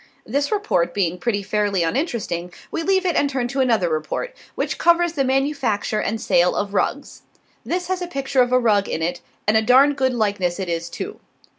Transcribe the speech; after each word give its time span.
This 0.25 0.51
report 0.51 0.95
being 0.95 1.19
pretty 1.19 1.43
fairly 1.43 1.83
uninteresting, 1.83 2.51
we 2.71 2.81
leave 2.81 3.05
it 3.05 3.15
and 3.15 3.29
turn 3.29 3.47
to 3.49 3.59
another 3.59 3.87
report, 3.87 4.35
which 4.55 4.79
covers 4.79 5.13
the 5.13 5.23
manufacture 5.23 6.01
and 6.01 6.19
sale 6.19 6.55
of 6.55 6.73
rugs. 6.73 7.21
This 7.63 7.85
has 7.87 8.01
a 8.01 8.07
picture 8.07 8.41
of 8.41 8.51
a 8.51 8.57
rug 8.57 8.89
in 8.89 9.03
it, 9.03 9.21
and 9.47 9.55
a 9.55 9.61
darned 9.61 9.97
good 9.97 10.15
likeness 10.15 10.59
it 10.59 10.69
is, 10.69 10.89
too. 10.89 11.19